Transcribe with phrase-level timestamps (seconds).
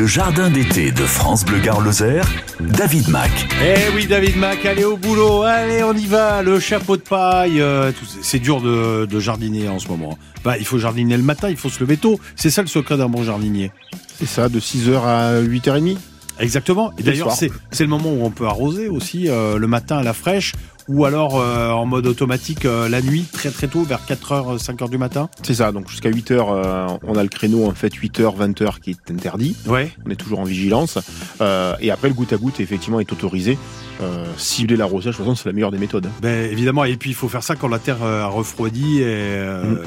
[0.00, 2.24] Le jardin d'été de France Bleu Gare-Lozère,
[2.58, 3.30] David Mac.
[3.62, 6.40] Eh oui, David Mac, allez au boulot, allez, on y va.
[6.40, 7.92] Le chapeau de paille, euh,
[8.22, 10.16] c'est dur de, de jardiner en ce moment.
[10.42, 12.18] Bah, il faut jardiner le matin, il faut se lever tôt.
[12.34, 13.72] C'est ça le secret d'un bon jardinier.
[14.18, 15.98] C'est ça, de 6h à 8h30
[16.38, 16.92] Exactement.
[16.96, 20.02] Et Le d'ailleurs, c'est le moment où on peut arroser aussi euh, le matin à
[20.02, 20.54] la fraîche
[20.90, 24.90] ou alors euh, en mode automatique euh, la nuit, très très tôt, vers 4h, 5h
[24.90, 25.28] du matin.
[25.42, 29.10] C'est ça, donc jusqu'à 8h, on a le créneau en fait 8h, 20h qui est
[29.10, 29.56] interdit.
[29.66, 29.92] Ouais.
[30.06, 30.98] On est toujours en vigilance.
[31.40, 33.56] Euh, et après, le goutte à goutte, effectivement, est autorisé.
[34.02, 36.08] Euh, cibler l'arrosage, de toute façon, c'est la meilleure des méthodes.
[36.22, 39.04] Ben, évidemment, et puis il faut faire ça quand la terre euh, a refroidi et,
[39.04, 39.78] euh, Mm.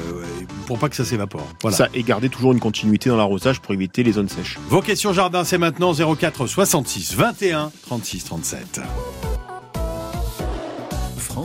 [0.66, 1.46] pour pas que ça s'évapore.
[1.62, 1.76] Voilà.
[1.76, 4.58] Ça, et garder toujours une continuité dans l'arrosage pour éviter les zones sèches.
[4.68, 8.80] Vos questions jardin, c'est maintenant 04 66 21 36 37.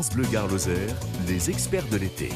[0.01, 0.23] France Bleu
[1.27, 2.29] les experts de l'été.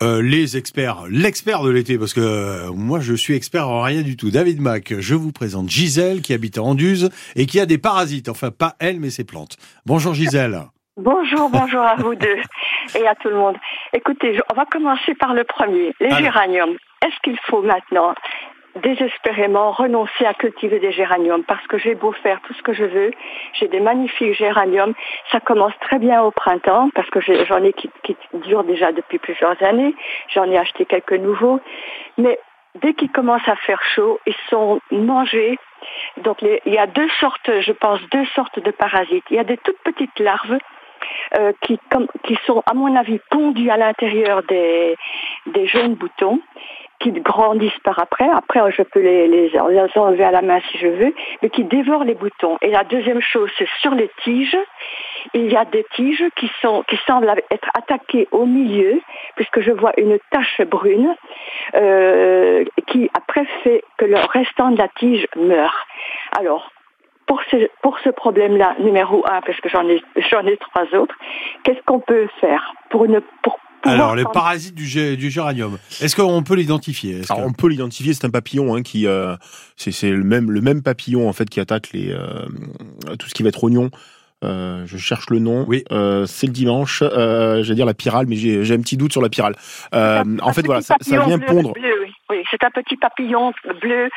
[0.00, 4.02] Euh, les experts, l'expert de l'été, parce que euh, moi je suis expert en rien
[4.02, 4.30] du tout.
[4.30, 8.28] David Mac, je vous présente Gisèle qui habite à Anduze et qui a des parasites.
[8.28, 9.56] Enfin, pas elle, mais ses plantes.
[9.84, 10.60] Bonjour Gisèle.
[10.96, 12.38] Bonjour, bonjour à vous deux
[12.94, 13.56] et à tout le monde.
[13.94, 16.20] Écoutez, on va commencer par le premier, les Alors.
[16.20, 16.76] géraniums.
[17.04, 18.14] Est-ce qu'il faut maintenant
[18.76, 22.84] désespérément renoncer à cultiver des géraniums parce que j'ai beau faire tout ce que je
[22.84, 23.10] veux,
[23.54, 24.94] j'ai des magnifiques géraniums.
[25.32, 29.18] Ça commence très bien au printemps parce que j'en ai qui, qui durent déjà depuis
[29.18, 29.94] plusieurs années.
[30.28, 31.60] J'en ai acheté quelques nouveaux,
[32.18, 32.38] mais
[32.82, 35.58] dès qu'il commence à faire chaud, ils sont mangés.
[36.18, 39.24] Donc il y a deux sortes, je pense, deux sortes de parasites.
[39.30, 40.58] Il y a des toutes petites larves
[41.38, 41.78] euh, qui,
[42.24, 44.96] qui sont, à mon avis, pondus à l'intérieur des,
[45.46, 46.40] des jeunes boutons,
[47.00, 48.28] qui grandissent par après.
[48.28, 52.14] Après, je peux les, enlever à la main si je veux, mais qui dévorent les
[52.14, 52.56] boutons.
[52.62, 54.56] Et la deuxième chose, c'est sur les tiges.
[55.34, 59.00] Il y a des tiges qui, sont, qui semblent être attaquées au milieu,
[59.34, 61.14] puisque je vois une tache brune,
[61.74, 65.74] euh, qui après fait que le restant de la tige meurt.
[66.38, 66.70] Alors,
[67.26, 71.14] pour ce, pour ce problème-là, numéro un, parce que j'en ai, j'en ai trois autres,
[71.64, 76.16] qu'est-ce qu'on peut faire pour ne, pour Alors, le parasite du, gé- du géranium, est-ce
[76.16, 77.18] qu'on peut l'identifier?
[77.20, 79.36] Est-ce Alors, que- on peut l'identifier, c'est un papillon hein, qui, euh,
[79.76, 82.46] c'est c'est le même, le même papillon en fait qui attaque les, euh,
[83.18, 83.90] tout ce qui va être oignon.
[84.44, 85.64] Euh, je cherche le nom.
[85.66, 85.82] Oui.
[85.92, 87.02] Euh, c'est le dimanche.
[87.02, 89.56] Euh, J'allais dire la pyrale, mais j'ai j'ai un petit doute sur la pyrale.
[89.94, 91.72] Euh, en fait, voilà, ça, vient pondre.
[91.72, 92.05] bleu, oui.
[92.28, 94.08] Oui, c'est un petit papillon bleu,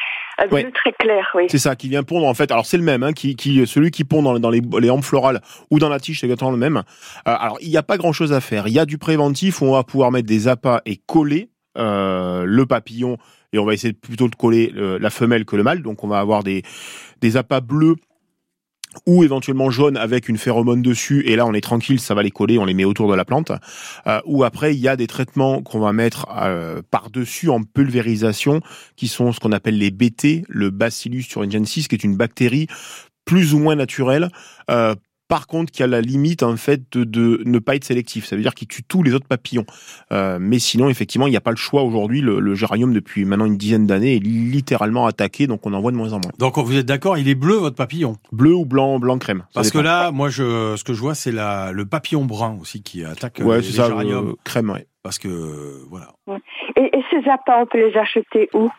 [0.41, 1.45] euh, bleu très clair, oui.
[1.47, 2.51] C'est ça, qui vient pondre en fait.
[2.51, 5.03] Alors c'est le même, hein, qui, qui, celui qui pond dans, dans les, les hampes
[5.03, 6.77] florales ou dans la tige, c'est exactement le même.
[6.77, 6.81] Euh,
[7.25, 8.67] alors il n'y a pas grand chose à faire.
[8.67, 12.45] Il y a du préventif où on va pouvoir mettre des appâts et coller euh,
[12.45, 13.17] le papillon
[13.53, 15.83] et on va essayer plutôt de coller euh, la femelle que le mâle.
[15.83, 16.63] Donc on va avoir des,
[17.21, 17.95] des appâts bleus
[19.05, 22.31] ou éventuellement jaunes avec une phéromone dessus et là on est tranquille, ça va les
[22.31, 23.51] coller, on les met autour de la plante.
[24.07, 28.61] Euh, ou après il y a des traitements qu'on va mettre euh, par-dessus en pulvérisation
[28.95, 32.67] qui sont ce qu'on appelle les BT, le Bacillus thuringiensis, qui est une bactérie
[33.25, 34.29] plus ou moins naturelle.
[34.71, 34.95] euh,
[35.29, 38.25] par contre, qui a la limite en fait de, de ne pas être sélectif.
[38.25, 39.65] Ça veut dire qu'il tue tous les autres papillons.
[40.11, 42.19] Euh, mais sinon, effectivement, il n'y a pas le choix aujourd'hui.
[42.19, 45.91] Le, le géranium, depuis maintenant une dizaine d'années, est littéralement attaqué, donc on en voit
[45.91, 46.31] de moins en moins.
[46.39, 48.17] Donc, vous êtes d'accord, il est bleu votre papillon?
[48.33, 49.43] Bleu ou blanc, blanc crème.
[49.53, 52.81] Parce que là, moi, je, ce que je vois, c'est la, le papillon brun aussi
[52.81, 54.29] qui attaque euh, ouais, les, c'est les ça, géraniums.
[54.29, 54.71] euh, crème.
[54.71, 54.87] Ouais.
[55.01, 56.07] Parce que, euh, voilà.
[56.75, 58.69] Et, et ces appâts, on peut les acheter où?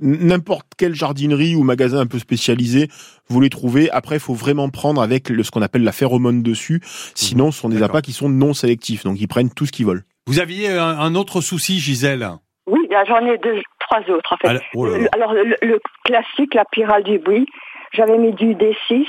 [0.00, 2.88] N'importe quelle jardinerie ou magasin un peu spécialisé,
[3.28, 3.90] vous les trouvez.
[3.90, 6.80] Après, il faut vraiment prendre avec le, ce qu'on appelle la phéromone dessus.
[7.14, 9.86] Sinon, ce sont des appâts qui sont non sélectifs, donc ils prennent tout ce qu'ils
[9.86, 10.04] veulent.
[10.26, 12.26] Vous aviez un, un autre souci, Gisèle?
[12.66, 14.48] Oui, là, j'en ai deux, trois autres, en fait.
[14.48, 14.98] Alors, oh là là.
[14.98, 17.46] Le- Alors, le, le classique, la pyrale du bruit,
[17.92, 19.04] j'avais mis du D6.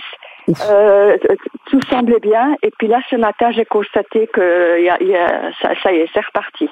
[0.69, 1.17] Euh,
[1.69, 2.55] tout semblait bien.
[2.63, 5.97] Et puis là, ce matin, j'ai constaté que y a, y a- ça, ça y
[5.97, 6.67] est, c'est reparti.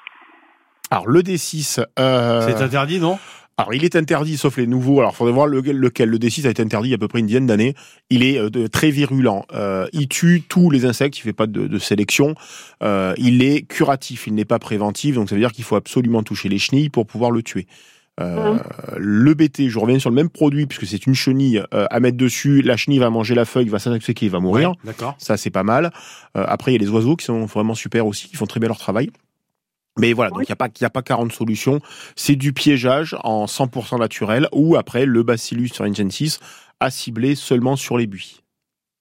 [0.90, 3.18] Alors, le D6, euh, C'est interdit, non?
[3.58, 5.00] alors il est interdit sauf les nouveaux.
[5.00, 6.10] Alors, il faudrait voir lequel, lequel.
[6.10, 7.76] Le D6 a été interdit il y a à peu près une dizaine d'années.
[8.10, 9.46] Il est euh, de- très virulent.
[9.54, 11.18] Euh, il tue tous les insectes.
[11.20, 12.34] Il fait pas de, de sélection.
[12.84, 14.26] Euh, il est curatif.
[14.28, 15.16] Il n'est pas préventif.
[15.16, 17.68] Donc, ça veut dire qu'il faut absolument toucher les chenilles pour pouvoir le tuer.
[18.22, 18.58] Euh,
[18.98, 22.18] Le BT, je reviens sur le même produit puisque c'est une chenille euh, à mettre
[22.18, 22.62] dessus.
[22.62, 24.70] La chenille va manger la feuille, va s'intoxiquer, il va mourir.
[24.72, 25.16] Ouais, D'accord.
[25.18, 25.92] Ça, c'est pas mal.
[26.38, 28.60] Euh, après, il y a les oiseaux qui sont vraiment super aussi, qui font très
[28.60, 29.10] bien leur travail.
[30.00, 31.82] Mais voilà, donc il n'y a, pas- y a pas 40 solutions.
[32.16, 36.40] C'est du piégeage en 100% naturel ou après le Bacillus thuringiensis
[36.80, 38.41] à cibler seulement sur les buis.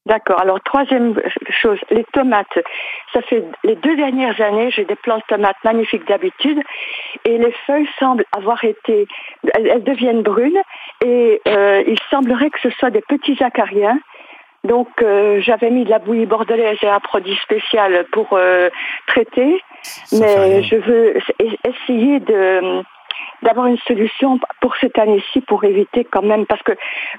[0.06, 0.40] D'accord.
[0.40, 1.20] Alors, troisième
[1.50, 2.58] chose, les tomates.
[3.12, 6.58] Ça fait les deux dernières années, j'ai des plantes de tomates magnifiques d'habitude,
[7.26, 9.06] et les feuilles semblent avoir été,
[9.54, 10.60] elles, deviennent brunes,
[11.04, 13.98] et euh, il semblerait que ce soit des petits acariens.
[14.64, 18.68] Donc, euh, j'avais mis de la bouillie bordelaise et un produit spécial pour euh,
[19.06, 19.62] traiter,
[20.12, 22.82] mais je veux es- essayer de
[23.42, 26.72] d'avoir une solution pour cette année-ci pour éviter quand même parce que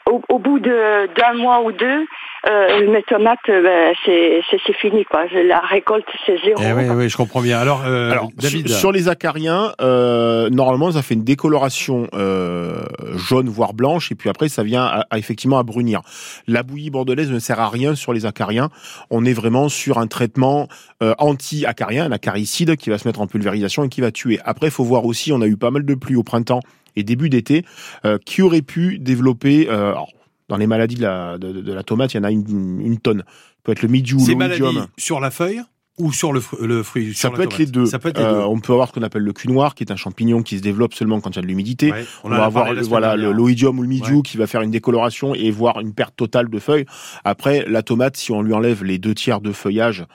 [0.09, 2.05] au, au bout de d'un mois ou deux
[2.49, 7.09] euh, mes tomates euh, ben, c'est fini quoi la récolte c'est zéro Eh oui, oui,
[7.09, 7.59] je comprends bien.
[7.59, 12.83] Alors, euh, Alors, David, sur, sur les acariens, euh, normalement, ça fait une décoloration euh,
[13.15, 16.01] jaune voire blanche, et puis après, ça vient à, à effectivement à brunir.
[16.47, 18.69] La bouillie bordelaise ne sert à rien sur les acariens.
[19.09, 20.67] On est vraiment sur un traitement
[21.03, 24.39] euh, anti-acarien, un acaricide qui va se mettre en pulvérisation et qui va tuer.
[24.45, 26.61] Après, il faut voir aussi, on a eu pas mal de pluie au printemps
[26.95, 27.63] et début d'été,
[28.05, 29.69] euh, qui aurait pu développer.
[29.69, 30.11] euh, alors,
[30.49, 32.97] dans les maladies de la, de, de la tomate, il y en a une, une
[32.99, 33.19] tonne.
[33.19, 33.33] Ça
[33.63, 34.37] peut être le mildiou, l'oïdium.
[34.73, 35.61] maladies sur la feuille
[35.97, 37.85] ou sur le, fr- le fruit Ça sur peut la être les deux.
[37.85, 39.83] Ça peut être les Euh, on peut avoir ce qu'on appelle le cul noir, qui
[39.83, 41.91] est un champignon qui se développe seulement quand il y a de l'humidité.
[41.91, 44.71] Ouais, On, va avoir le- voilà le- l'oïdium ou le mildiou qui va faire une
[44.71, 46.85] décoloration et voir une perte totale de feuilles.
[47.23, 50.05] Après, la tomate, si on lui enlève les deux tiers de feuillage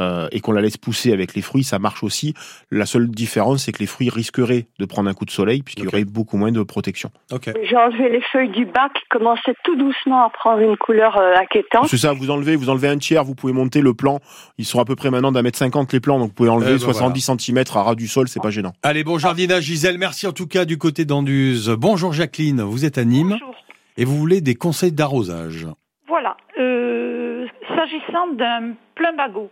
[0.00, 2.34] euh, et qu'on la laisse pousser avec les fruits, ça marche aussi.
[2.70, 5.84] La seule différence, c'est que les fruits risqueraient de prendre un coup de soleil puisqu'il
[5.84, 7.10] y aurait beaucoup moins de protection.
[7.32, 7.50] Ok.
[7.62, 11.34] j'ai enlevé les feuilles du bac qui commençaient tout doucement à prendre une couleur euh,
[11.36, 14.18] inquiétante C'est ça, vous enlevez, vous enlevez un tiers, vous pouvez monter le plan.
[14.58, 16.70] Ils sont à peu près maintenant d'un mètre cinquante les plans, donc vous pouvez enlever
[16.70, 18.72] Eh ben 70 centimètres à ras du sol, c'est pas gênant.
[18.82, 19.98] Allez, bon jardinage, Gisèle.
[19.98, 21.70] Merci en tout cas du côté d'Anduze.
[21.78, 23.54] Bonjour Jacqueline, vous êtes à Nîmes Bonjour.
[23.96, 25.66] et vous voulez des conseils d'arrosage.
[26.08, 26.36] Voilà.
[26.58, 29.50] Euh, S'agissant d'un plumbago,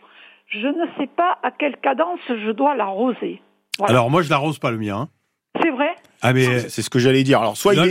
[0.53, 3.41] je ne sais pas à quelle cadence je dois l'arroser.
[3.79, 3.95] Voilà.
[3.95, 4.97] Alors moi je l'arrose pas le mien.
[4.97, 5.09] hein.
[5.63, 7.41] C'est vrai Ah mais C'est- ce que j'allais dire.
[7.41, 7.91] Alors, soit Non, il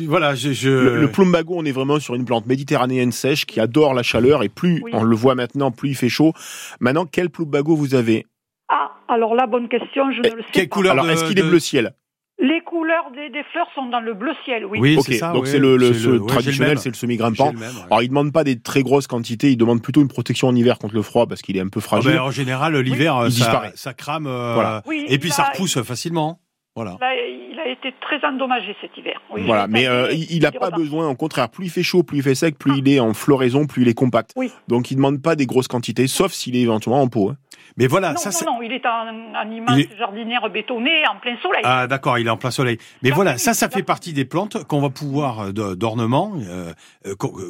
[0.00, 0.70] est, voilà, je, je...
[0.70, 4.42] Le, le plumbago, on est vraiment sur une plante méditerranéenne sèche qui adore la chaleur
[4.42, 4.90] et plus Oui.
[4.94, 6.32] on le voit maintenant, plus il fait chaud.
[6.80, 8.24] Maintenant, quel plumbago vous avez?
[8.68, 10.74] Ah, alors la bonne question, je Eh, ne le sais quelle pas.
[10.74, 11.92] couleur Alors, est-ce qu'il est bleu ciel?
[12.38, 14.78] Les couleurs des, des fleurs sont dans le bleu ciel, oui.
[14.78, 15.32] Oui, c'est ça.
[15.32, 15.50] donc ouais.
[15.50, 17.50] c'est le, le- ce le traditionnel, c'est le semi-grimpant.
[17.52, 17.66] ouais.
[17.86, 20.78] Alors, il demande pas des très grosses quantités, il demande plutôt une protection en hiver
[20.78, 22.10] contre le froid parce qu'il est un peu Ah fragile.
[22.12, 23.72] ben, en général, l'hiver, Il ça, disparaît.
[23.74, 24.26] ça crame.
[24.26, 24.82] euh, Voilà.
[24.86, 26.38] Oui, Et puis ça repousse facilement.
[26.74, 26.98] Voilà.
[27.00, 29.20] Là, il a été très endommagé cet hiver.
[29.32, 31.82] Oui, Voilà, mais euh, il il a il pas besoin, au contraire, plus il fait
[31.82, 34.32] chaud, plus il fait sec, plus il est en floraison, plus il est compact.
[34.36, 34.50] Oui.
[34.68, 37.30] Donc il demande pas des grosses quantités, sauf s'il est éventuellement en pot.
[37.30, 37.36] hein.
[37.78, 38.46] Mais voilà, non, ça c'est.
[38.46, 41.60] non, non, il est un, un immense est- jardinière bétonné en plein soleil.
[41.64, 42.78] Ah d'accord, il est en plein soleil.
[43.02, 46.32] Mais Ah voilà, oui, ça, ça fait partie des plantes qu'on va pouvoir euh, d'ornement,
[46.48, 46.72] euh,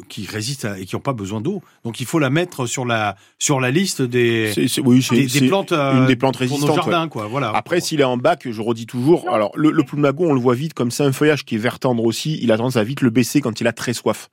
[0.09, 1.61] qui résistent à- et qui n'ont pas besoin d'eau.
[1.85, 5.15] Donc il faut la mettre sur la sur la liste des C'est- c'est- oui, c'est
[5.15, 6.85] des, des c'est plantes euh, une des plantes pour nos résistantes.
[6.85, 6.91] ouais.
[6.91, 7.27] jardins, quoi.
[7.27, 7.51] Voilà.
[7.55, 9.31] Après, s'il est en bac, je redis toujours, Non.
[9.33, 9.83] alors le, le
[10.19, 12.57] on le voit vite, comme c'est un feuillage qui est vert tendre aussi, il a
[12.57, 14.29] tendance à vite le baisser quand il a très soif.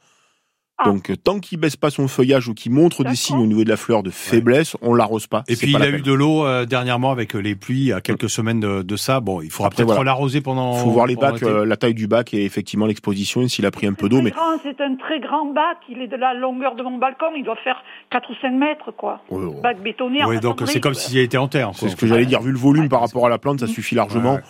[0.77, 0.87] Ah.
[0.87, 3.63] Donc, euh, tant qu'il baisse pas son feuillage ou qu'il montre des signes au niveau
[3.63, 5.45] de la fleur de faiblesse, on l'arrose pas.
[5.47, 8.01] Et puis pas il a eu de l'eau euh, dernièrement avec euh, les pluies, à
[8.01, 9.21] quelques semaines de, de ça.
[9.21, 10.03] Bon, il faudra peut-être voilà.
[10.03, 10.73] l'arroser pendant.
[10.75, 13.71] faut voir les bacs, euh, la taille du bac et effectivement l'exposition et s'il a
[13.71, 14.21] pris un peu d'eau.
[14.21, 14.33] Mais
[14.65, 17.55] C'est un très grand bac, il est de la longueur de mon balcon, il doit
[17.63, 17.81] faire
[18.11, 19.21] 4 ou 5 mètres, quoi.
[19.31, 19.61] Ouais, ouais.
[19.63, 21.71] Bac bétonné Oui, donc c'est comme s'il était en terre.
[21.77, 22.43] c'est ce que j'allais dire.
[22.43, 23.73] Vu le volume Ouais, par rapport à la plante, ça Mhm.
[23.73, 24.41] suffit largement.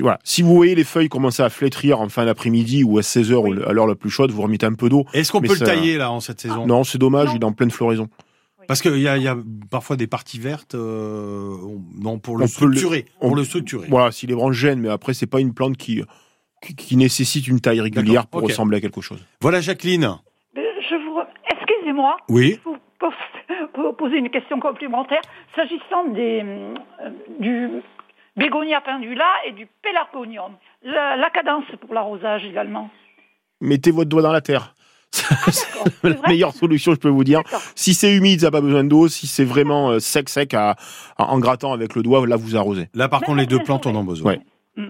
[0.00, 0.18] Voilà.
[0.24, 3.58] Si vous voyez les feuilles commencer à flétrir en fin d'après-midi ou à 16h Oui.
[3.66, 5.04] à l'heure la plus chaude, vous remettez un peu d'eau.
[5.12, 6.66] Est-ce qu'on peut le tailler là en cette saison?
[6.66, 7.34] Non, c'est dommage, Non.
[7.36, 8.08] il est en pleine floraison.
[8.68, 9.36] Parce qu'il y a, il y a
[9.70, 11.54] parfois des parties vertes, euh,
[12.00, 13.86] non pour le On peut le- structurer, on- pour le structurer.
[13.88, 16.02] Voilà, si les branches gênent, mais après, c'est pas une plante qui,
[16.60, 19.24] qui, qui nécessite une taille régulière pour ressembler à quelque chose.
[19.40, 20.16] Voilà Jacqueline.
[20.56, 21.20] Je vous...
[21.52, 22.58] Excusez-moi, Oui.
[22.64, 25.20] vous poser une question complémentaire.
[25.54, 26.74] S'agissant des, euh,
[27.38, 27.68] du
[28.36, 30.52] bégonia pendula et du pélargonium,
[30.82, 32.90] la, la cadence pour l'arrosage également.
[33.60, 34.74] Mettez votre doigt dans la terre.
[35.30, 37.40] D'accord, c'est la meilleure solution, je peux vous dire.
[37.74, 39.08] Si c'est humide, ça n'a pas besoin d'eau.
[39.08, 40.70] Si c'est vraiment euh, sec, sec, à,
[41.16, 42.88] à- en grattant avec le doigt, là, vous arrosez.
[42.92, 44.36] Là par contre les deux plantes en ont besoin.
[44.76, 44.86] Ouais.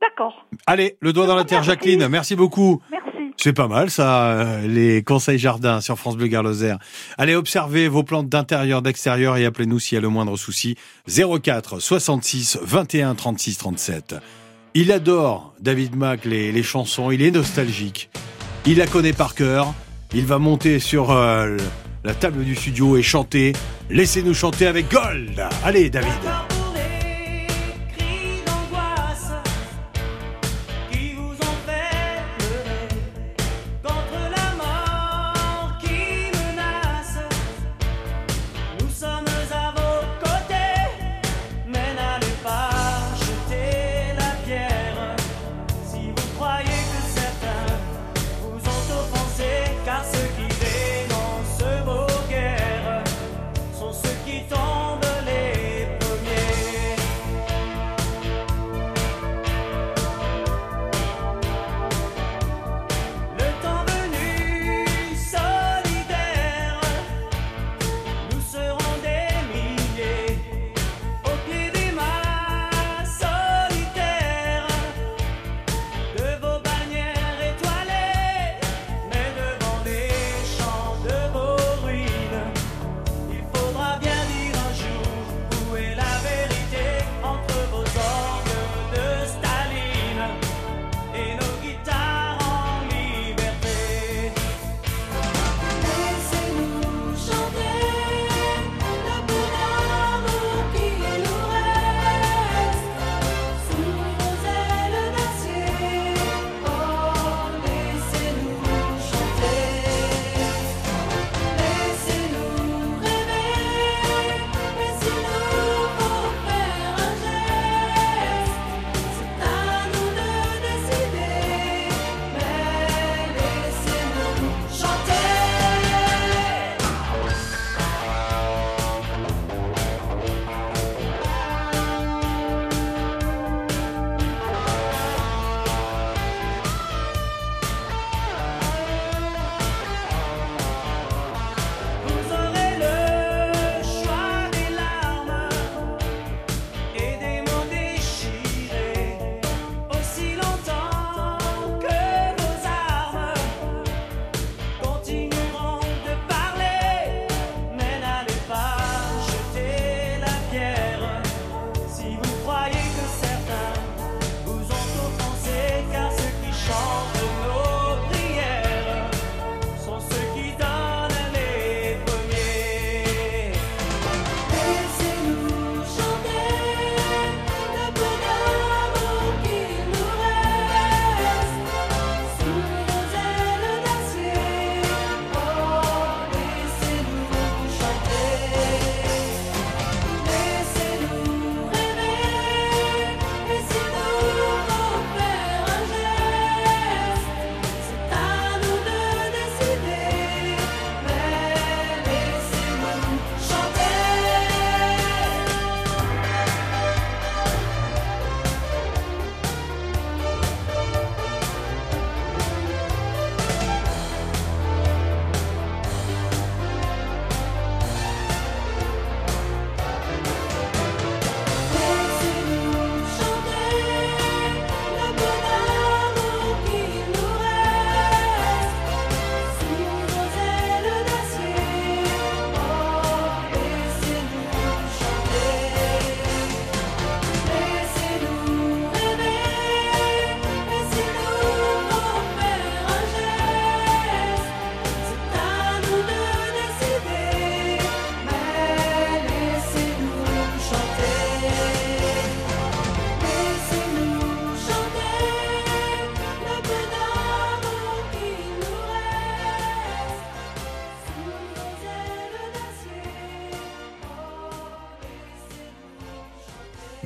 [0.00, 2.82] D'accord, Allez, le doigt dans la terre Jacqueline, merci beaucoup.
[2.90, 3.06] merci.
[3.36, 6.74] C'est pas mal ça, euh, les conseils jardin sur France Bleu Garloser.
[7.18, 10.76] Allez observez vos plantes d'intérieur, d'extérieur et appelez-nous s'il y a le moindre souci.
[11.08, 14.14] 04 66 21 36 37.
[14.74, 18.10] Il adore David Mack les, les chansons, il est nostalgique.
[18.66, 19.74] Il la connaît par cœur.
[20.12, 21.56] Il va monter sur euh,
[22.04, 23.52] la table du studio et chanter.
[23.90, 25.40] Laissez-nous chanter avec Gold.
[25.64, 26.55] Allez David.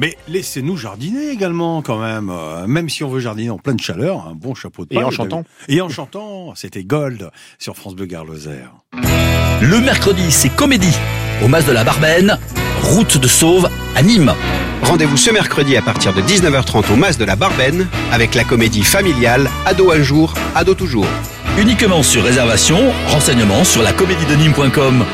[0.00, 2.30] Mais laissez-nous jardiner également, quand même.
[2.30, 5.04] Euh, même si on veut jardiner en pleine chaleur, un bon chapeau de Et paille.
[5.04, 5.44] en chantant.
[5.68, 6.54] Et en chantant.
[6.54, 8.72] C'était Gold sur France Bleu Gare Lozère.
[9.60, 10.96] Le mercredi, c'est comédie.
[11.44, 12.38] Au Mas de la Barbaine,
[12.82, 14.32] route de Sauve à Nîmes.
[14.84, 18.82] Rendez-vous ce mercredi à partir de 19h30 au Mas de la Barbaine avec la comédie
[18.82, 21.06] familiale Ado un jour, Ado toujours.
[21.58, 25.04] Uniquement sur réservation, renseignements sur la comédie de Nîmes.com.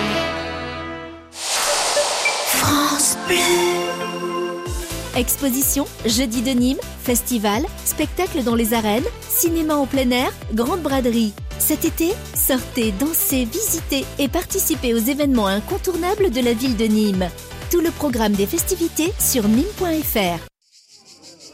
[5.16, 11.32] Exposition, jeudi de Nîmes, festival, spectacle dans les arènes, cinéma en plein air, grande braderie.
[11.58, 17.30] Cet été, sortez, dansez, visitez et participez aux événements incontournables de la ville de Nîmes.
[17.70, 20.38] Tout le programme des festivités sur nîmes.fr.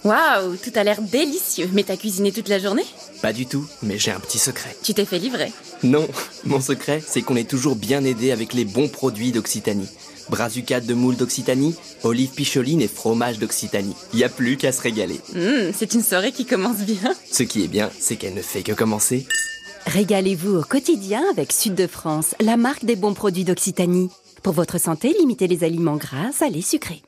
[0.05, 1.71] Waouh, tout a l'air délicieux.
[1.73, 2.85] Mais t'as cuisiné toute la journée?
[3.23, 4.77] Pas du tout, mais j'ai un petit secret.
[4.83, 5.53] Tu t'es fait livrer?
[5.85, 6.09] Non,
[6.45, 9.89] mon secret, c'est qu'on est toujours bien aidé avec les bons produits d'Occitanie.
[10.31, 13.97] Brazucade de moule d'Occitanie, olives picholine et fromage d'Occitanie.
[14.15, 15.21] Y a plus qu'à se régaler.
[15.35, 17.15] Hum, c'est une soirée qui commence bien.
[17.31, 19.27] Ce qui est bien, c'est qu'elle ne fait que commencer.
[19.87, 24.11] Régalez-vous au quotidien avec Sud de France, la marque des bons produits d'Occitanie.
[24.43, 27.03] Pour votre santé, limitez les aliments gras, salés, sucrés.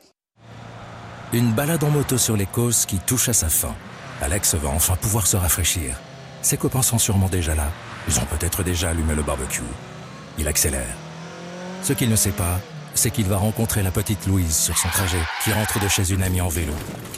[1.33, 3.75] Une balade en moto sur les causes qui touche à sa fin.
[4.21, 5.99] Alex va enfin pouvoir se rafraîchir.
[6.42, 7.73] Ses copains sont sûrement déjà là.
[8.06, 9.62] Ils ont peut-être déjà allumé le barbecue.
[10.38, 10.94] Il accélère.
[11.83, 12.61] Ce qu'il ne sait pas,
[12.95, 16.23] c'est qu'il va rencontrer la petite Louise sur son trajet qui rentre de chez une
[16.23, 16.73] amie en vélo.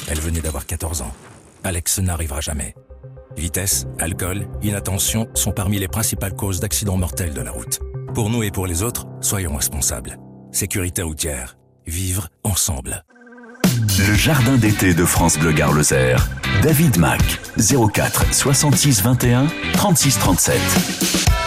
[0.08, 1.12] Elle venait d'avoir 14 ans.
[1.64, 2.74] Alex n'arrivera jamais.
[3.36, 7.80] Vitesse, alcool, inattention sont parmi les principales causes d'accidents mortels de la route.
[8.14, 10.18] Pour nous et pour les autres, soyons responsables.
[10.52, 11.56] Sécurité routière.
[11.86, 13.04] Vivre ensemble.
[13.98, 16.28] Le jardin d'été de France Bleu Gare Lozère.
[16.62, 17.20] David Mac,
[17.58, 21.45] 04 66 21 36 37.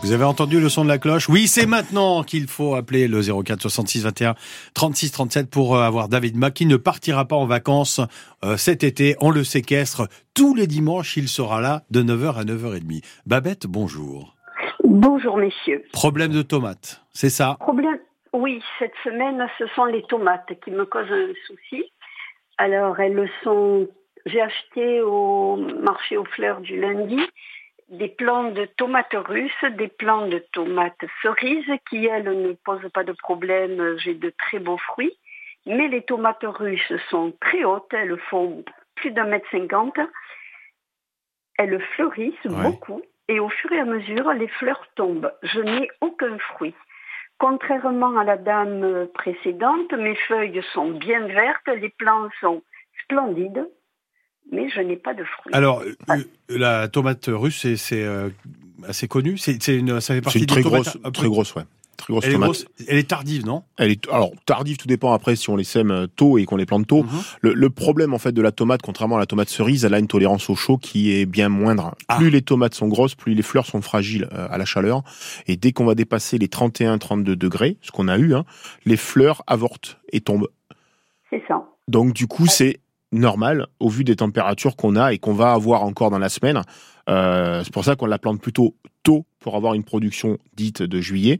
[0.00, 1.28] Vous avez entendu le son de la cloche?
[1.28, 4.34] Oui, c'est maintenant qu'il faut appeler le 04 66 21
[4.74, 8.00] 36 37 pour euh, avoir David Mack qui ne partira pas en vacances
[8.44, 9.16] euh, cet été.
[9.20, 11.16] On le séquestre tous les dimanches.
[11.16, 13.02] Il sera là de 9h à 9h30.
[13.26, 14.36] Babette, bonjour.
[14.84, 15.82] Bonjour messieurs.
[15.92, 17.56] Problème de tomates, c'est ça?
[17.58, 17.98] Problème
[18.32, 21.84] Oui, cette semaine, ce sont les tomates qui me causent un souci.
[22.56, 23.88] Alors, elles sont.
[24.26, 27.18] J'ai acheté au marché aux fleurs du lundi
[27.88, 33.04] des plants de tomates russes, des plants de tomates cerises qui, elles, ne posent pas
[33.04, 33.96] de problème.
[33.98, 35.16] J'ai de très beaux fruits.
[35.66, 38.64] Mais les tomates russes sont très hautes, elles font
[38.96, 39.98] plus d'un mètre cinquante.
[41.58, 42.62] Elles fleurissent Ouais.
[42.62, 45.32] beaucoup et au fur et à mesure, les fleurs tombent.
[45.42, 46.74] Je n'ai aucun fruit.
[47.38, 52.62] Contrairement à la dame précédente, mes feuilles sont bien vertes, les plants sont
[53.04, 53.68] splendides,
[54.52, 55.52] mais je n'ai pas de fruits.
[55.54, 56.16] Alors, euh,
[56.48, 58.28] la tomate russe, c'est- c'est euh,
[58.86, 59.38] assez connu.
[59.38, 61.62] C'est c'est une, ça fait C'est partie une très grosse, très grosse, ouais.
[61.96, 62.46] Très grosse Elle est, tomate.
[62.50, 63.64] grosse- elle est tardive, non?
[63.76, 66.54] Elle est alors tardive, tout dépend après si on les sème euh, tôt et qu'on
[66.54, 67.02] les plante tôt.
[67.02, 67.08] Mhm.
[67.40, 69.98] Le, le problème en fait de la tomate, contrairement à la tomate cerise, elle a
[69.98, 71.96] une tolérance au chaud qui est bien moindre.
[72.06, 72.16] Ah.
[72.18, 75.02] Plus les tomates sont grosses, plus les fleurs sont fragiles euh, à la chaleur.
[75.48, 78.44] Et dès qu'on va dépasser les 31-32 degrés, ce qu'on a eu, hein,
[78.84, 80.48] les fleurs avortent et tombent.
[81.30, 81.64] C'est ça.
[81.88, 82.78] Donc du coup, c'est
[83.12, 86.62] normal au vu des températures qu'on a et qu'on va avoir encore dans la semaine.
[87.08, 91.00] Euh, c'est pour ça qu'on la plante plutôt tôt pour avoir une production dite de
[91.00, 91.38] juillet.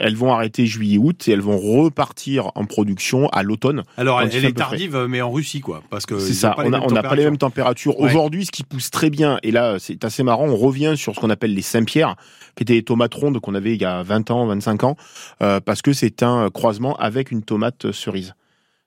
[0.00, 3.82] Elles vont arrêter juillet-août et elles vont repartir en production à l'automne.
[3.96, 5.82] Alors, elle, est tardive, mais en Russie, quoi.
[5.90, 7.94] Parce que C'est ça, on n'a pas les mêmes températures.
[7.94, 8.00] températures.
[8.00, 8.08] Ouais.
[8.08, 11.20] Aujourd'hui, ce qui pousse très bien, et là c'est assez marrant, on revient sur ce
[11.20, 12.14] qu'on appelle les Saint-Pierre,
[12.54, 14.96] qui étaient les tomates rondes qu'on avait il y a 20 ans, 25 ans,
[15.42, 18.34] euh, parce que c'est un croisement avec une tomate cerise.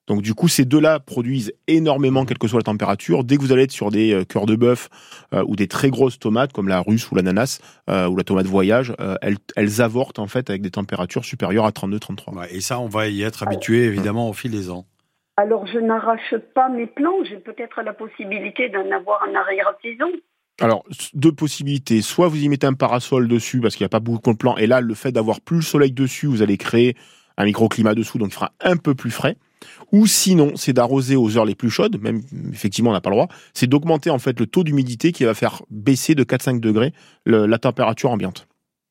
[0.08, 3.24] Donc du coup, ces deux-là produisent énormément, quelle que soit la température.
[3.24, 4.90] Dès que vous allez être sur des euh, cœurs de bœuf
[5.34, 8.48] euh, ou des très grosses tomates comme la russe ou l'ananas euh, ou la tomate
[8.48, 12.36] voyage, euh, elles, elles avortent en fait avec des températures supérieures à 32-33.
[12.36, 14.86] Ouais, et ça, on va y être habitué, évidemment, au fil des ans.
[15.38, 20.12] Alors, je n'arrache pas mes plants, j'ai peut-être la possibilité d'en avoir en arrière-saison.
[20.60, 20.84] Alors,
[21.14, 22.02] deux possibilités.
[22.02, 24.58] Soit vous y mettez un parasol dessus parce qu'il n'y a pas beaucoup de plants.
[24.58, 26.96] Et là, le fait d'avoir plus le soleil dessus, vous allez créer
[27.38, 29.38] un microclimat dessous, donc il fera un peu plus frais.
[29.92, 32.22] Ou sinon, c'est d'arroser aux heures les plus chaudes, même
[32.52, 35.34] effectivement on n'a pas le droit, c'est d'augmenter en fait le taux d'humidité qui va
[35.34, 36.94] faire baisser de 4-5 degrés
[37.26, 38.48] le- la température ambiante.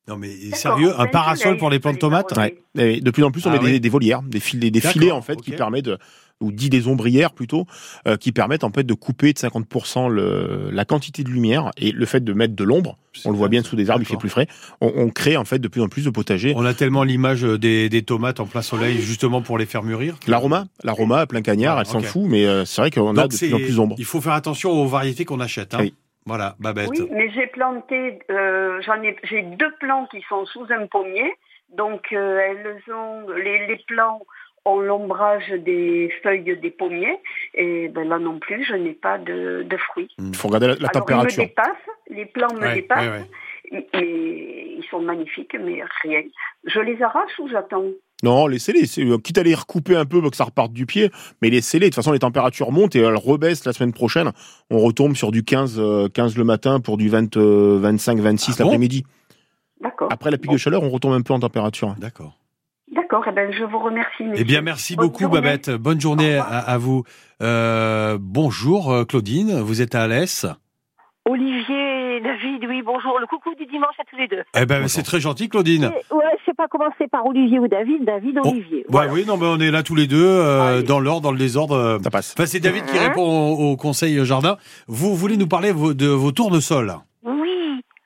[0.07, 2.57] Non, mais sérieux, un parasol pour les plantes de tomates Ouais.
[2.77, 3.79] Et de plus en plus, on Ah met des, oui.
[3.79, 5.97] des volières, des, fil- filets en fait qui permettent, de,
[6.41, 7.65] ou dit des ombrières plutôt,
[8.07, 11.91] euh, qui permettent en fait de couper de 50% le, la quantité de lumière et
[11.91, 12.97] le fait de mettre de l'ombre.
[13.25, 14.47] On le voit bien sous des arbres, il fait plus frais.
[14.79, 16.53] On, on crée en fait de plus en plus de potagers.
[16.55, 20.15] On a tellement l'image des, des tomates en plein soleil, justement pour les faire mûrir.
[20.27, 22.05] L'aroma, l'aroma à plein cagnard, Ah, elle s'en ok.
[22.05, 23.95] fout, mais euh, c'est vrai qu'on a de plus en plus d'ombre.
[23.99, 25.73] Il faut faire attention aux variétés qu'on achète.
[25.73, 25.79] Hein.
[25.81, 25.93] Oui.
[26.25, 26.89] Voilà, Babette.
[26.91, 31.33] Oui, mais j'ai planté, euh, j'en ai, j'ai deux plants qui sont sous un pommier,
[31.75, 34.21] donc euh, elles ont, les, les plants
[34.65, 37.17] ont l'ombrage des feuilles des pommiers.
[37.55, 40.09] Et ben là non plus, je n'ai pas de, de fruits.
[40.19, 41.43] Il faut regarder la, la Alors, température.
[41.43, 43.21] Ils me dépassent, les plants me Ouais, dépassent.
[43.71, 46.21] ouais, Et ils sont magnifiques, mais rien.
[46.65, 47.85] Je les arrache ou j'attends?
[48.23, 48.85] Non, laissez-les.
[48.85, 51.09] C'est- euh, Quitte à les recouper un peu pour que ça reparte du pied,
[51.41, 51.87] mais laissez-les.
[51.87, 54.31] De toute façon, les températures montent et elles rebaissent la semaine prochaine.
[54.69, 58.51] On retombe sur du 15, euh, 15 le matin pour du 20, euh, 25, 26
[58.51, 58.63] Ah bon?
[58.65, 59.05] l'après-midi.
[59.79, 60.09] D'accord.
[60.11, 61.95] Après la pique de chaleur, on retombe un peu en température.
[61.97, 62.37] D'accord.
[62.93, 64.23] D'accord, eh ben, je vous remercie.
[64.35, 65.35] Eh bien, merci Bonne beaucoup, journée.
[65.41, 65.69] Babette.
[65.71, 67.03] Bonne journée à, à vous.
[67.41, 69.61] Euh, bonjour, euh, Claudine.
[69.61, 70.45] Vous êtes à Alès.
[71.29, 73.17] Olivier, David, oui, bonjour.
[73.19, 74.41] Le coucou du dimanche à tous les deux.
[74.59, 75.83] Eh ben, c'est très gentil, Claudine.
[75.85, 78.85] Et- Ouais, je sais pas commencer par Olivier ou David, David, Olivier.
[78.89, 81.37] Ouais, oui, non, mais on est là tous les deux, euh, dans l'ordre, dans le
[81.37, 81.75] désordre.
[81.75, 81.99] euh.
[82.03, 82.33] Ça passe.
[82.37, 83.21] Enfin, c'est David qui Hein répond
[83.53, 84.57] au, au conseil jardin.
[84.87, 86.89] Vous voulez nous parler vos- de vos tournesols?
[86.95, 87.01] Oui.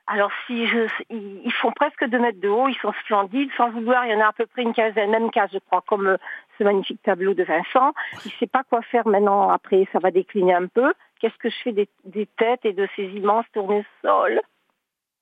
[0.08, 3.50] Alors, si je, ils font presque 2 mètres de haut, ils sont splendides.
[3.58, 5.84] Sans vouloir, il y en a à peu près une quinzaine, même case, je crois,
[5.88, 6.18] comme euh,
[6.60, 7.94] ce magnifique tableau de Vincent.
[8.24, 9.50] Il sait pas quoi faire maintenant.
[9.50, 10.94] Après, ça va décliner un peu.
[11.20, 14.42] Qu'est-ce que je fais des, des têtes et de ces immenses tournesols?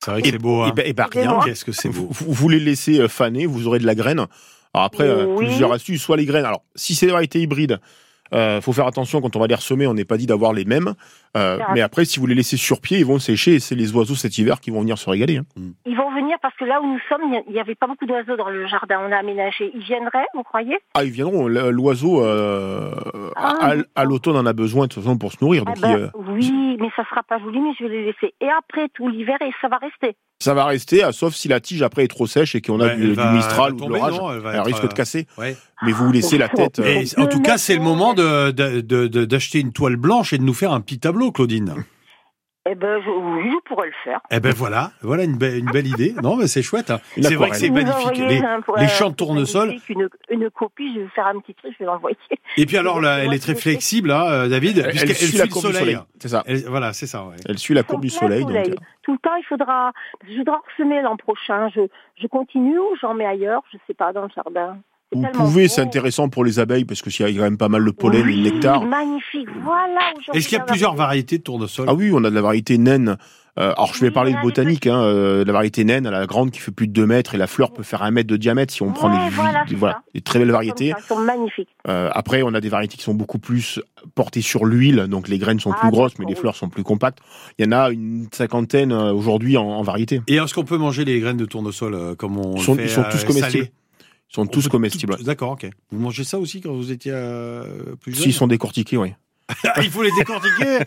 [0.03, 0.63] C'est vrai que c'est beau.
[0.63, 0.69] Hein.
[0.69, 1.39] Et ben, et ben, rien.
[1.45, 2.07] Qu'est-ce que c'est beau.
[2.09, 4.19] Vous, vous les laissez euh, faner, vous aurez de la graine.
[4.73, 5.45] Alors après, euh, Oui.
[5.45, 6.45] plusieurs astuces, soit les graines.
[6.45, 7.79] Alors, si c'est des variétés hybrides,
[8.33, 10.65] euh, faut faire attention quand on va les ressemer, on n'est pas dit d'avoir les
[10.65, 10.93] mêmes.
[11.37, 11.71] Euh, Ah.
[11.73, 14.15] mais après, si vous les laissez sur pied, ils vont sécher et c'est les oiseaux
[14.15, 15.37] cet hiver qui vont venir se régaler.
[15.37, 15.45] hein.
[15.85, 18.35] Ils vont venir parce que là où nous sommes, il n'y avait pas beaucoup d'oiseaux
[18.35, 18.99] dans le jardin.
[19.07, 19.71] On a aménagé.
[19.73, 20.77] Ils viendraient, vous croyez?
[20.93, 21.47] Ah, ils viendront.
[21.47, 22.91] L'oiseau, euh,
[23.35, 25.65] à, à- à l'automne, en a besoin de toute façon pour se nourrir.
[25.65, 28.05] Donc, Ah ben, il, euh, Oui, mais ça sera pas joli, mais je vais les
[28.05, 28.33] laisser.
[28.41, 30.15] Et après, tout l'hiver, et ça va rester.
[30.43, 32.87] Ça va rester, ah, sauf si la tige après est trop sèche et qu'on a
[32.87, 34.15] Ouais, du, mistral elle ou de l'orage.
[34.45, 35.27] Elle Elle risque euh, de casser.
[35.37, 35.55] Ouais.
[35.83, 36.79] Mais vous laissez la tête.
[36.79, 39.95] euh, Et en tout cas, c'est le moment de- de- de- de- d'acheter une toile
[39.95, 41.73] blanche et de nous faire un petit tableau, Claudine.
[42.65, 44.21] Eh ben, je, oui, je pourrais le faire.
[44.31, 46.13] Eh ben voilà, voilà une, belle- une belle idée.
[46.23, 46.91] Non, mais c'est chouette.
[46.91, 46.99] hein.
[47.21, 48.17] C'est vrai que c'est Vous magnifique.
[48.17, 49.73] Les, un- les champs de tournesol.
[49.89, 52.15] Une, une copie, je vais faire un petit truc, je vais l'envoyer.
[52.55, 55.27] Et puis alors, là, elle est très flexible, hein, euh, David, Elle- puisqu'elle elle suit
[55.27, 55.93] suit la courbe du soleil.
[55.95, 56.07] soleil.
[56.19, 56.43] C'est ça.
[56.45, 57.25] Elle- voilà, c'est ça.
[57.25, 57.35] ouais.
[57.49, 58.43] Elle suit la courbe du soleil.
[58.45, 59.91] Donc, euh, Tout le temps, il faudra.
[60.25, 61.67] Je voudrais semer l'an prochain.
[61.75, 61.81] Je,
[62.21, 64.77] je continue ou j'en mets ailleurs Je sais pas, dans le jardin.
[65.13, 67.69] Vous pouvez, c'est intéressant pour les abeilles parce que s'il y a quand même pas
[67.69, 68.83] mal de pollen et de nectar.
[68.85, 69.47] magnifique.
[69.63, 72.41] Voilà Est-ce qu'il y a plusieurs variétés de tournesol Ah oui, on a de la
[72.41, 73.17] variété naine.
[73.59, 76.49] Euh, alors je vais Oui, parler de botanique, hein, euh, la variété naine, la grande
[76.49, 78.73] qui fait plus de 2 mètres et la fleur peut faire un mètre de diamètre
[78.73, 80.89] si on prend Ouais, les, voilà, des- voilà, des très belles variétés.
[80.89, 81.69] ça, Ils sont magnifiques.
[81.87, 83.79] Euh, après, on a des variétés qui sont beaucoup plus
[84.15, 86.81] portées sur l'huile, donc les graines sont Ah, plus grosses, mais les fleurs sont plus
[86.81, 87.19] compactes.
[87.59, 90.21] Il y en a une cinquantaine aujourd'hui en, en variété.
[90.27, 92.75] Et est-ce qu'on peut manger les graines de tournesol euh, comme on Ils le sont,
[92.75, 93.67] fait, ils sont euh, tous comestibles.
[94.33, 95.15] Sont On tous comestibles.
[95.23, 95.67] D'accord, ok.
[95.91, 99.13] Vous mangez ça aussi quand vous étiez euh, plus jeune S'ils sont décortiqués, oui.
[99.77, 100.79] Il faut les décortiquer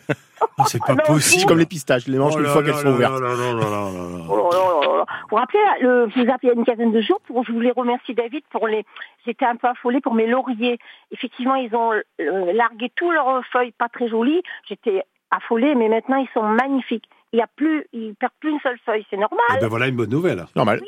[0.59, 1.41] Oh, C'est pas non, possible.
[1.41, 3.15] C'est comme les pistaches, je les mange Oh une fois qu'elles sont ouvertes.
[3.15, 4.27] Vous
[5.31, 7.45] vous rappelez, le, je vous ai appelé il y a une quinzaine de jours pour,
[7.45, 8.85] je voulais remercier David pour les,
[9.25, 10.79] j'étais un peu affolée pour mes lauriers.
[11.11, 14.43] Effectivement, ils ont euh, largué tous leurs feuilles pas très jolies.
[14.69, 17.09] J'étais affolée, mais maintenant ils sont magnifiques.
[17.33, 19.41] Il y a plus, ils perdent plus une seule feuille, c'est normal.
[19.57, 20.45] Eh ben voilà une bonne nouvelle.
[20.55, 20.81] Normal.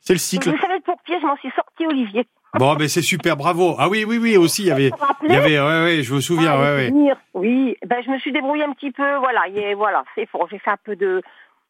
[0.00, 0.50] C'est le cycle.
[0.50, 2.26] Vous savez, pour pied, je m'en suis sortie, Olivier.
[2.58, 3.74] Bon, ben c'est super, bravo.
[3.78, 4.90] Ah oui, oui, oui, aussi, il y avait,
[5.24, 7.12] il y avait, ouais, ouais, je me souviens, Ah, ouais, ouais.
[7.34, 10.46] Oui, ben, je me suis débrouillée un petit peu, voilà, et voilà, c'est fort.
[10.50, 11.20] J'ai fait un peu de,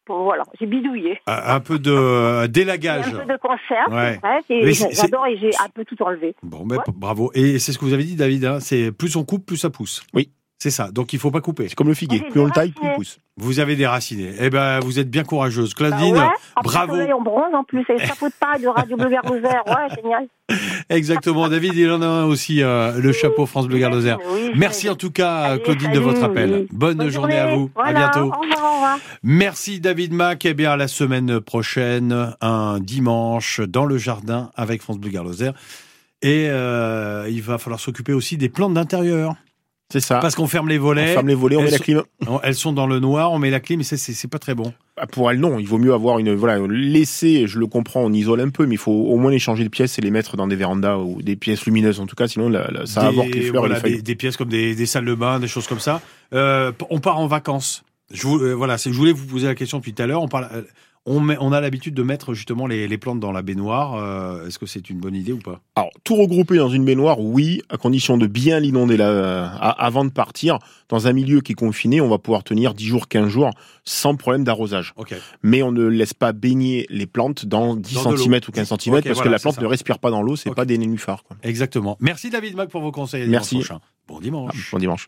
[0.07, 1.19] bon, voilà, j'ai bidouillé.
[1.25, 3.11] Un un peu de euh, Un délagage.
[3.11, 4.19] peu de conserve, Ouais.
[4.49, 6.35] Mais j'adore et j'ai un peu tout enlevé.
[6.43, 7.31] Bon, ben, bravo.
[7.33, 9.71] Et c'est ce que vous avez dit, David, hein, c'est plus on coupe, plus ça
[9.71, 10.05] pousse.
[10.13, 10.29] Oui.
[10.57, 10.89] C'est ça.
[10.91, 11.67] Donc il faut pas couper.
[11.67, 12.21] C'est comme le figuier.
[12.31, 13.19] Plus on le taille, plus il pousse.
[13.37, 14.33] Vous avez déraciné.
[14.39, 15.75] Eh ben, vous êtes bien courageuse.
[15.77, 16.21] Bah Claudine, ouais,
[16.55, 16.95] en plus, bravo.
[16.95, 20.27] on bronze en plus, et chapeau de paille de Radio Bleu Vert Lozère, ouais, génial.
[20.89, 21.49] Exactement.
[21.49, 24.19] David, il en a un aussi, euh, le chapeau France Bleu Gardozère.
[24.31, 26.51] Oui, Merci en tout cas, Allez, Claudine, de votre appel.
[26.53, 26.67] oui.
[26.71, 27.69] Bonne, journée, à vous.
[27.75, 28.31] Voilà, À bientôt.
[28.33, 28.99] Au revoir, au revoir.
[29.23, 30.45] Merci David Mac.
[30.45, 35.51] Eh bien, à la semaine prochaine, un dimanche, dans le jardin avec France Bleu Garloser.
[36.21, 39.35] Et euh, il va falloir s'occuper aussi des plantes d'intérieur.
[39.91, 40.17] C'est ça.
[40.19, 41.11] Parce qu'on ferme les volets.
[41.11, 42.01] On ferme les volets, on met la clim.
[42.43, 44.73] Elles sont dans le noir, on met la clim et c'est- pas très bon.
[44.97, 45.59] Ah, Pour elles, non.
[45.59, 46.33] Il vaut mieux avoir une.
[46.33, 49.37] Voilà, laisser, je le comprends, on isole un peu, mais il faut au moins les
[49.39, 51.99] changer de pièces et les mettre dans des vérandas ou des pièces lumineuses.
[51.99, 53.95] En tout cas, sinon, la- la- ça Des- avorte les fleurs voilà, et les feuilles.
[53.97, 56.01] des, des pièces comme des, des salles de bain, des choses comme ça.
[56.33, 57.83] Euh, on part en vacances.
[58.11, 60.21] Je, vous- euh, voilà, je voulais vous poser la question depuis tout à l'heure.
[60.21, 60.61] On, parle, euh,
[61.05, 63.95] on, met- on a l'habitude de mettre justement les, les plantes dans la baignoire.
[63.95, 65.61] Euh, Est-ce que c'est une bonne idée ou pas?
[65.75, 70.09] Alors, tout regrouper dans une baignoire, oui, à condition de bien l'inonder euh, avant de
[70.09, 70.59] partir.
[70.89, 73.49] Dans un milieu qui est confiné, on va pouvoir tenir 10 jours, 15 jours
[73.85, 74.93] sans problème d'arrosage.
[75.43, 78.93] Mais on ne laisse pas baigner les plantes dans 10 Dans cm ou 15 cm
[78.93, 80.55] parce voilà, que la plante ne respire pas dans l'eau, c'est Ok.
[80.55, 81.23] pas des nénuphars.
[81.23, 81.37] quoi.
[81.43, 81.97] Exactement.
[81.99, 83.27] Merci David Mac pour vos conseils.
[83.27, 83.63] Merci.
[84.07, 84.71] Bon dimanche.
[84.71, 85.07] Bon dimanche.